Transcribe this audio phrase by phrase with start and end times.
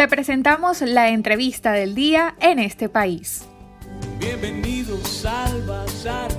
[0.00, 3.46] Te presentamos la entrevista del día en este país.
[4.18, 6.30] Bienvenidos al Bazar.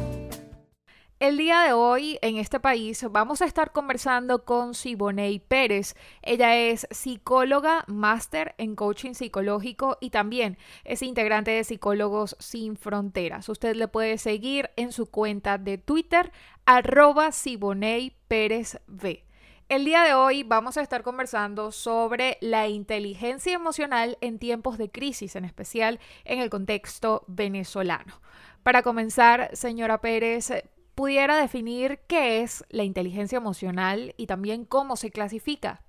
[1.19, 5.93] El día de hoy en este país vamos a estar conversando con Siboney Pérez.
[6.23, 13.47] Ella es psicóloga, máster en coaching psicológico y también es integrante de Psicólogos Sin Fronteras.
[13.47, 16.31] Usted le puede seguir en su cuenta de Twitter,
[16.65, 19.23] arroba Siboney Pérez V.
[19.71, 24.91] El día de hoy vamos a estar conversando sobre la inteligencia emocional en tiempos de
[24.91, 28.19] crisis, en especial en el contexto venezolano.
[28.63, 30.51] Para comenzar, señora Pérez,
[30.93, 35.81] pudiera definir qué es la inteligencia emocional y también cómo se clasifica.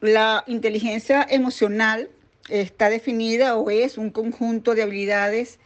[0.00, 2.10] La inteligencia emocional
[2.50, 5.58] está definida o es un conjunto de habilidades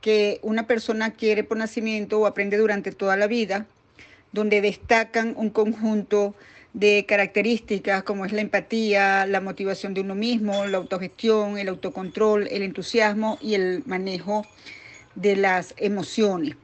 [0.00, 3.66] que una persona adquiere por nacimiento o aprende durante toda la vida,
[4.32, 6.34] donde destacan un conjunto
[6.72, 12.46] de características como es la empatía, la motivación de uno mismo, la autogestión, el autocontrol,
[12.48, 14.46] el entusiasmo y el manejo
[15.14, 16.56] de las emociones.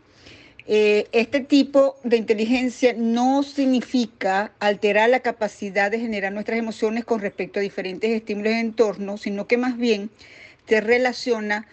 [0.68, 7.20] Eh, este tipo de inteligencia no significa alterar la capacidad de generar nuestras emociones con
[7.20, 10.10] respecto a diferentes estímulos de entorno, sino que más bien
[10.68, 11.68] se relaciona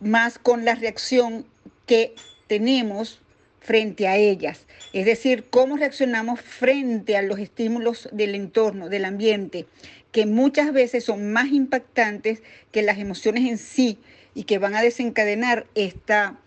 [0.00, 1.46] más con la reacción
[1.86, 2.14] que
[2.48, 3.20] tenemos
[3.66, 4.66] frente a ellas.
[4.92, 9.66] Es decir, cómo reaccionamos frente a los estímulos del entorno, del ambiente,
[10.12, 13.98] que muchas veces son más impactantes que las emociones en sí
[14.34, 16.38] y que van a desencadenar esta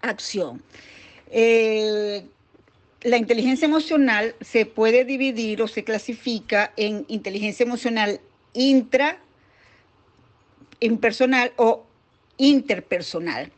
[0.00, 0.60] acción.
[1.30, 2.24] Eh,
[3.02, 8.20] la inteligencia emocional se puede dividir o se clasifica en inteligencia emocional
[8.52, 9.18] intra,
[10.80, 11.84] impersonal o
[12.38, 13.52] interpersonal.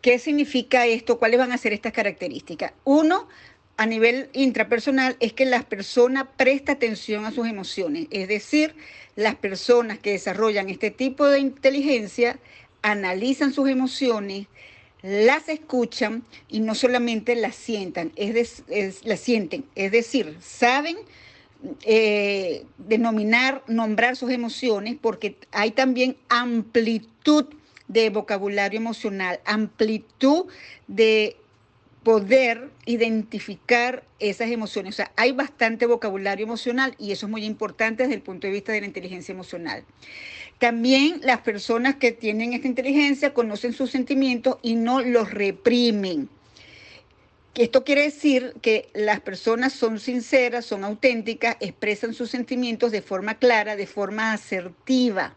[0.00, 1.18] ¿Qué significa esto?
[1.18, 2.72] ¿Cuáles van a ser estas características?
[2.84, 3.28] Uno,
[3.76, 8.06] a nivel intrapersonal, es que la persona presta atención a sus emociones.
[8.10, 8.74] Es decir,
[9.16, 12.38] las personas que desarrollan este tipo de inteligencia
[12.82, 14.46] analizan sus emociones,
[15.02, 18.64] las escuchan y no solamente las sientan, es,
[19.04, 20.96] las sienten, es decir, saben
[21.82, 27.46] eh, denominar, nombrar sus emociones porque hay también amplitud
[27.90, 30.46] de vocabulario emocional, amplitud
[30.86, 31.36] de
[32.04, 34.94] poder identificar esas emociones.
[34.94, 38.52] O sea, hay bastante vocabulario emocional y eso es muy importante desde el punto de
[38.52, 39.84] vista de la inteligencia emocional.
[40.58, 46.28] También las personas que tienen esta inteligencia conocen sus sentimientos y no los reprimen.
[47.56, 53.34] Esto quiere decir que las personas son sinceras, son auténticas, expresan sus sentimientos de forma
[53.34, 55.34] clara, de forma asertiva.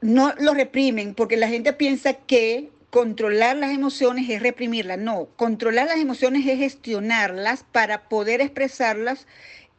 [0.00, 4.98] No los reprimen porque la gente piensa que controlar las emociones es reprimirlas.
[4.98, 9.26] No, controlar las emociones es gestionarlas para poder expresarlas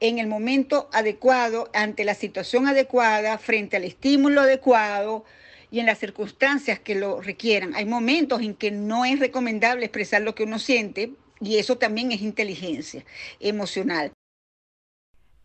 [0.01, 5.25] en el momento adecuado, ante la situación adecuada, frente al estímulo adecuado
[5.71, 7.75] y en las circunstancias que lo requieran.
[7.75, 12.11] Hay momentos en que no es recomendable expresar lo que uno siente y eso también
[12.11, 13.05] es inteligencia
[13.39, 14.11] emocional.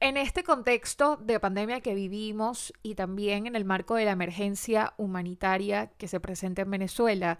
[0.05, 4.93] En este contexto de pandemia que vivimos y también en el marco de la emergencia
[4.99, 7.39] humanitaria que se presenta en Venezuela,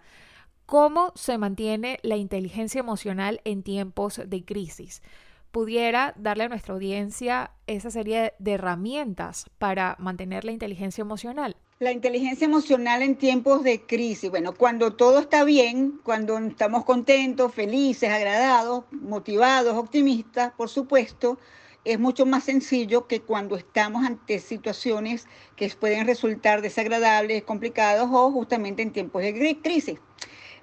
[0.65, 5.03] ¿cómo se mantiene la inteligencia emocional en tiempos de crisis?
[5.51, 11.55] pudiera darle a nuestra audiencia esa serie de herramientas para mantener la inteligencia emocional?
[11.79, 17.53] La inteligencia emocional en tiempos de crisis, bueno, cuando todo está bien, cuando estamos contentos,
[17.53, 21.37] felices, agradados, motivados, optimistas, por supuesto,
[21.85, 28.31] es mucho más sencillo que cuando estamos ante situaciones que pueden resultar desagradables, complicadas o
[28.31, 29.99] justamente en tiempos de crisis.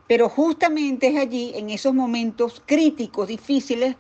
[0.09, 3.95] Pero justamente es allí, en esos momentos críticos, difíciles,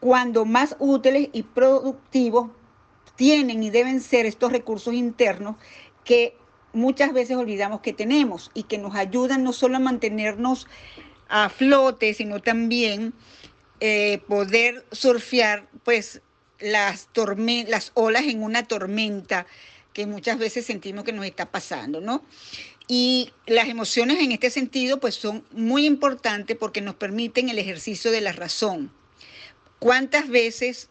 [0.00, 2.50] cuando más útiles y productivos
[3.16, 5.56] tienen y deben ser estos recursos internos
[6.04, 6.36] que
[6.72, 10.66] muchas veces olvidamos que tenemos y que nos ayudan no solo a mantenernos
[11.28, 13.14] a flote, sino también
[13.80, 16.22] eh, poder surfear pues
[16.62, 17.08] las,
[17.66, 19.46] las olas en una tormenta
[19.92, 22.24] que muchas veces sentimos que nos está pasando, ¿no?
[22.88, 28.10] Y las emociones en este sentido pues son muy importantes porque nos permiten el ejercicio
[28.10, 28.90] de la razón
[29.82, 30.90] ¿Cuántas veces,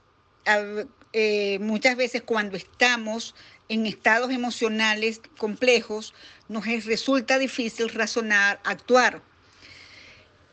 [1.14, 3.36] eh, muchas veces cuando estamos
[3.70, 6.14] en estados emocionales complejos,
[6.50, 9.22] nos resulta difícil razonar, actuar?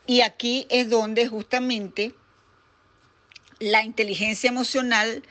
[0.07, 2.13] Y aquí es donde justamente
[3.59, 5.23] la inteligencia emocional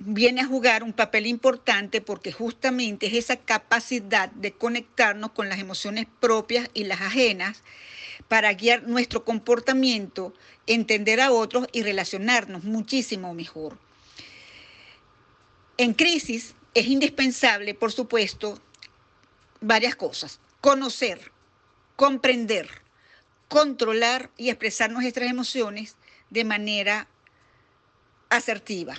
[0.00, 5.58] viene a jugar un papel importante porque justamente es esa capacidad de conectarnos con las
[5.58, 7.62] emociones propias y las ajenas
[8.28, 10.34] para guiar nuestro comportamiento,
[10.66, 13.78] entender a otros y relacionarnos muchísimo mejor.
[15.76, 18.60] En crisis es indispensable, por supuesto,
[19.60, 20.40] varias cosas.
[20.60, 21.32] Conocer,
[21.96, 22.68] comprender,
[23.48, 25.96] controlar y expresar nuestras emociones
[26.30, 27.08] de manera
[28.28, 28.94] asertiva,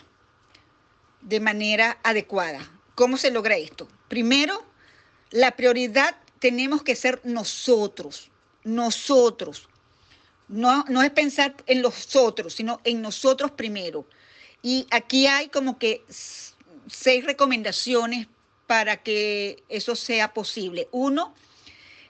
[1.21, 2.59] de manera adecuada.
[2.95, 3.87] ¿Cómo se logra esto?
[4.07, 4.65] Primero,
[5.31, 8.29] la prioridad tenemos que ser nosotros,
[8.63, 9.67] nosotros.
[10.47, 14.05] No, no es pensar en los otros, sino en nosotros primero.
[14.63, 16.03] Y aquí hay como que
[16.87, 18.27] seis recomendaciones
[18.65, 20.87] para que eso sea posible.
[20.91, 21.33] Uno,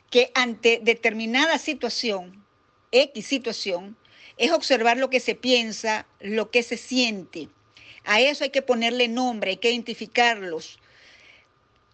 [0.10, 2.44] que ante determinada situación,
[2.92, 3.95] X situación,
[4.39, 7.50] es observar lo que se piensa, lo que se siente.
[8.06, 10.80] A eso hay que ponerle nombre, hay que identificarlos.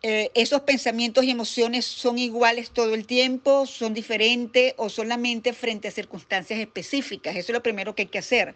[0.03, 5.88] Eh, esos pensamientos y emociones son iguales todo el tiempo, son diferentes o solamente frente
[5.88, 7.36] a circunstancias específicas.
[7.36, 8.56] Eso es lo primero que hay que hacer.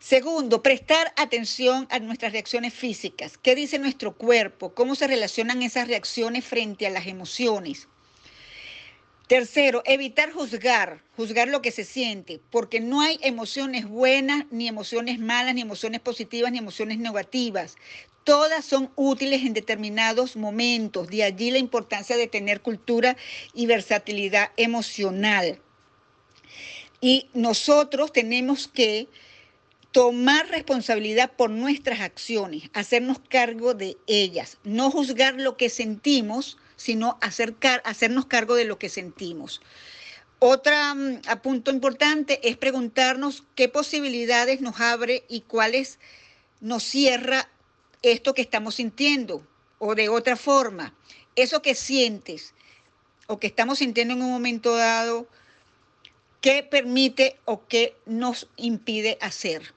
[0.00, 3.36] Segundo, prestar atención a nuestras reacciones físicas.
[3.36, 4.72] ¿Qué dice nuestro cuerpo?
[4.72, 7.86] ¿Cómo se relacionan esas reacciones frente a las emociones?
[9.28, 15.18] Tercero, evitar juzgar, juzgar lo que se siente, porque no hay emociones buenas, ni emociones
[15.18, 17.76] malas, ni emociones positivas, ni emociones negativas.
[18.24, 23.18] Todas son útiles en determinados momentos, de allí la importancia de tener cultura
[23.52, 25.60] y versatilidad emocional.
[27.02, 29.08] Y nosotros tenemos que
[29.92, 37.18] tomar responsabilidad por nuestras acciones, hacernos cargo de ellas, no juzgar lo que sentimos, sino
[37.20, 39.60] hacernos cargo de lo que sentimos.
[40.38, 45.98] Otro mm, punto importante es preguntarnos qué posibilidades nos abre y cuáles
[46.60, 47.50] nos cierra
[48.02, 49.46] esto que estamos sintiendo
[49.80, 50.94] o de otra forma,
[51.34, 52.54] eso que sientes
[53.26, 55.26] o que estamos sintiendo en un momento dado,
[56.40, 59.74] qué permite o qué nos impide hacer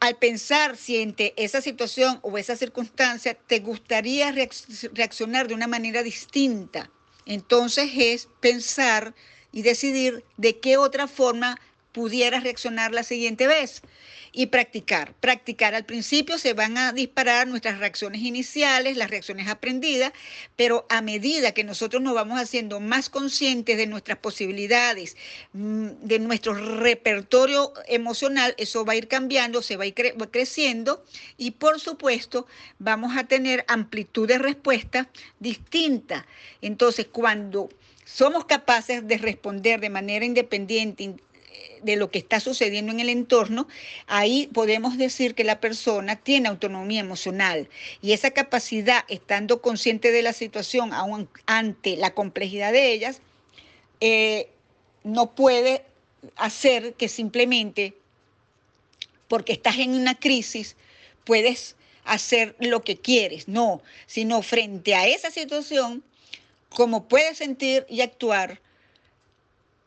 [0.00, 6.02] al pensar si ante esa situación o esa circunstancia te gustaría reaccionar de una manera
[6.02, 6.90] distinta.
[7.26, 9.14] Entonces es pensar
[9.52, 11.60] y decidir de qué otra forma
[11.98, 13.82] pudieras reaccionar la siguiente vez
[14.30, 15.14] y practicar.
[15.14, 20.12] Practicar al principio se van a disparar nuestras reacciones iniciales, las reacciones aprendidas,
[20.54, 25.16] pero a medida que nosotros nos vamos haciendo más conscientes de nuestras posibilidades,
[25.54, 29.94] mm, de nuestro repertorio emocional, eso va a ir cambiando, se va a ir
[30.30, 31.04] creciendo
[31.36, 32.46] y por supuesto
[32.78, 35.10] vamos a tener amplitud de respuesta
[35.40, 36.26] distinta.
[36.62, 37.70] Entonces, cuando
[38.04, 41.16] somos capaces de responder de manera independiente,
[41.82, 43.68] de lo que está sucediendo en el entorno,
[44.06, 47.68] ahí podemos decir que la persona tiene autonomía emocional
[48.02, 53.20] y esa capacidad, estando consciente de la situación aún ante la complejidad de ellas,
[54.00, 54.48] eh,
[55.04, 55.84] no puede
[56.36, 57.94] hacer que simplemente
[59.28, 60.76] porque estás en una crisis
[61.24, 66.02] puedes hacer lo que quieres, no, sino frente a esa situación,
[66.70, 68.60] como puedes sentir y actuar,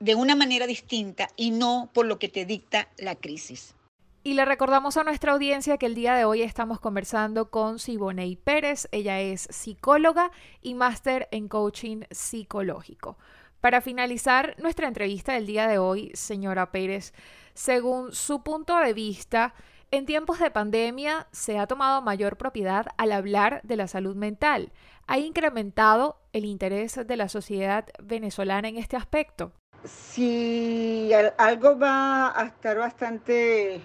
[0.01, 3.75] de una manera distinta y no por lo que te dicta la crisis.
[4.23, 8.35] Y le recordamos a nuestra audiencia que el día de hoy estamos conversando con Siboney
[8.35, 8.87] Pérez.
[8.91, 10.31] Ella es psicóloga
[10.61, 13.17] y máster en coaching psicológico.
[13.61, 17.13] Para finalizar nuestra entrevista del día de hoy, señora Pérez,
[17.53, 19.53] según su punto de vista,
[19.91, 24.71] en tiempos de pandemia se ha tomado mayor propiedad al hablar de la salud mental.
[25.05, 29.51] ¿Ha incrementado el interés de la sociedad venezolana en este aspecto?
[29.85, 33.81] Si algo va a estar bastante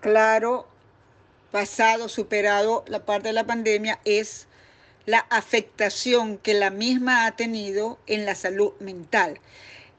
[0.00, 0.66] claro,
[1.50, 4.46] pasado, superado la parte de la pandemia, es
[5.06, 9.40] la afectación que la misma ha tenido en la salud mental.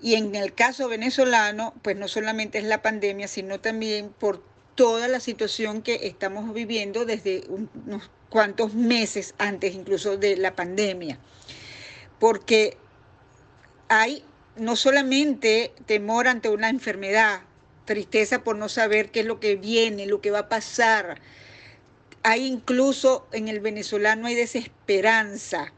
[0.02, 4.44] Y en el caso venezolano, pues no solamente es la pandemia, sino también por
[4.76, 11.18] toda la situación que estamos viviendo desde unos cuantos meses antes incluso de la pandemia.
[12.20, 12.78] Porque
[13.88, 14.24] hay
[14.60, 17.42] no solamente temor ante una enfermedad,
[17.86, 21.20] tristeza por no saber qué es lo que viene, lo que va a pasar.
[22.22, 25.74] Hay incluso en el venezolano hay desesperanza.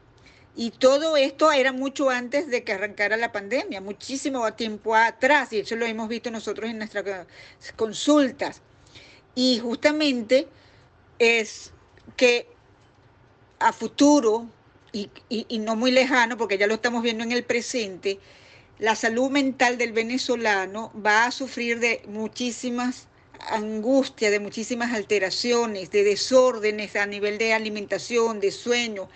[0.56, 5.60] Y todo esto era mucho antes de que arrancara la pandemia, muchísimo tiempo atrás, y
[5.60, 7.26] eso lo hemos visto nosotros en nuestras
[7.76, 8.60] consultas.
[9.34, 10.48] Y justamente
[11.18, 11.72] es
[12.16, 12.48] que
[13.60, 14.48] a futuro,
[14.92, 18.18] y, y no muy lejano, porque ya lo estamos viendo en el presente,
[18.80, 23.08] la salud mental del venezolano va a sufrir de muchísimas
[23.50, 29.10] angustias, de muchísimas alteraciones, de desórdenes a nivel de alimentación, de sueño.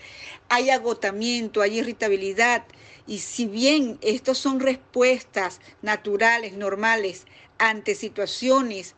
[0.50, 2.64] Hay agotamiento, hay irritabilidad.
[3.06, 7.24] Y si bien estos son respuestas naturales, normales,
[7.56, 8.94] ante situaciones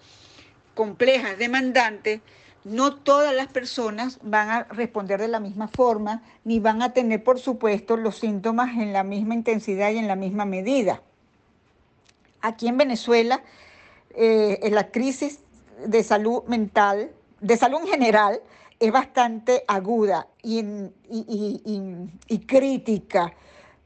[0.75, 2.23] complejas, demandantes,
[2.67, 7.23] no todas las personas van a responder de la misma forma, ni van a tener,
[7.23, 11.01] por supuesto, los síntomas en la misma intensidad y en la misma medida.
[12.41, 13.41] Aquí en Venezuela,
[14.17, 15.39] eh, en la crisis
[15.87, 18.41] de salud mental, de salud en general,
[18.81, 20.65] es bastante aguda y,
[21.09, 23.33] y, crítica,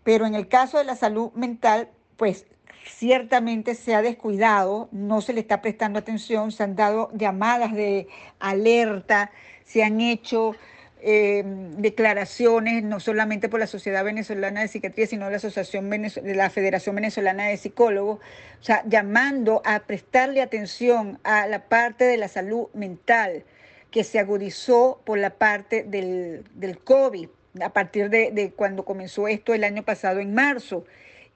[0.05, 2.47] pero en el caso de la salud mental, pues
[2.85, 8.09] ciertamente se ha descuidado, no se le está prestando atención, se han dado llamadas de
[8.39, 9.31] alerta,
[9.65, 10.55] se han hecho
[11.03, 11.43] eh,
[11.79, 16.95] declaraciones, no solamente por la Sociedad Venezolana de Psiquiatría, sino la Asociación de la Federación
[16.95, 22.69] Venezolana de Psicólogos, o sea, llamando a prestarle atención a la parte de la salud
[22.75, 23.45] mental
[23.91, 27.29] que se agudizó por la parte del, del COVID,
[27.63, 30.85] a partir de, de cuando comenzó esto el año pasado en marzo.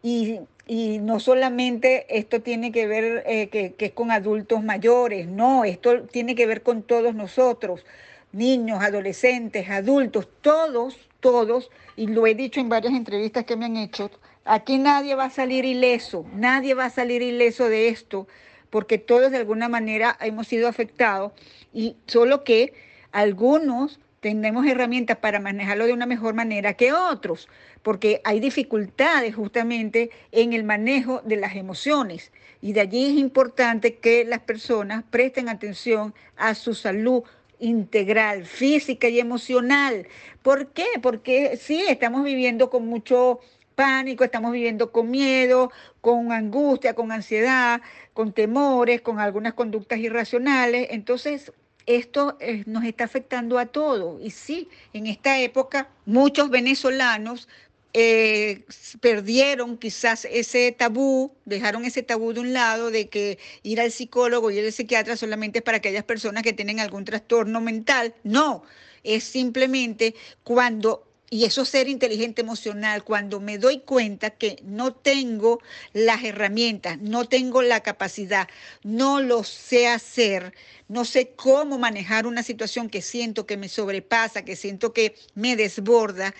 [0.02, 5.64] Y y no solamente esto tiene que ver eh, que, es con adultos mayores, no,
[5.64, 7.84] esto tiene que ver con todos nosotros,
[8.32, 13.76] niños, adolescentes, adultos, todos, todos, y lo he dicho en varias entrevistas que me han
[13.76, 14.10] hecho,
[14.44, 18.26] aquí nadie va a salir ileso, nadie va a salir ileso de esto,
[18.70, 21.32] porque todos de alguna manera hemos sido afectados,
[21.72, 22.72] y solo que
[23.12, 27.46] algunos tenemos herramientas para manejarlo de una mejor manera que otros,
[27.82, 32.32] porque hay dificultades justamente en el manejo de las emociones.
[32.62, 37.22] Y de allí es importante que las personas presten atención a su salud
[37.58, 40.06] integral, física y emocional.
[40.40, 40.86] ¿Por qué?
[41.02, 43.40] Porque sí, estamos viviendo con mucho
[43.74, 47.82] pánico, estamos viviendo con miedo, con angustia, con ansiedad,
[48.14, 50.86] con temores, con algunas conductas irracionales.
[50.92, 51.52] Entonces,
[51.86, 54.20] esto eh, nos está afectando a todos.
[54.22, 57.48] Y sí, en esta época muchos venezolanos
[57.96, 58.64] eh,
[59.00, 64.50] perdieron quizás ese tabú, dejaron ese tabú de un lado de que ir al psicólogo
[64.50, 68.14] y ir al psiquiatra solamente es para aquellas personas que tienen algún trastorno mental.
[68.24, 68.64] No,
[69.04, 75.60] es simplemente cuando y eso ser inteligente emocional, cuando me doy cuenta que no tengo
[75.92, 78.46] las herramientas, no tengo la capacidad,
[78.84, 80.54] no lo sé hacer,
[80.86, 85.56] no sé cómo manejar una situación que siento que me sobrepasa, que siento que me
[85.56, 86.36] desborda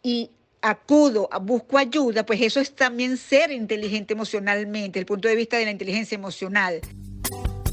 [0.00, 0.30] y
[0.62, 5.64] acudo, busco ayuda, pues eso es también ser inteligente emocionalmente, el punto de vista de
[5.64, 6.82] la inteligencia emocional.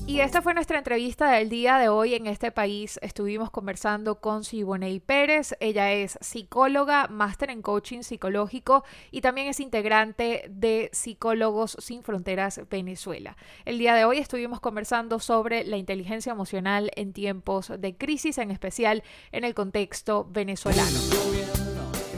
[0.06, 3.00] Y esta fue nuestra entrevista del día de hoy en este país.
[3.02, 5.56] Estuvimos conversando con Siboney Pérez.
[5.62, 12.62] Ella es psicóloga, máster en coaching psicológico y también es integrante de Psicólogos Sin Fronteras
[12.70, 13.38] Venezuela.
[13.64, 18.52] El día de hoy estuvimos conversando sobre la inteligencia emocional en tiempos de crisis, en
[18.52, 21.53] especial en el contexto venezolano.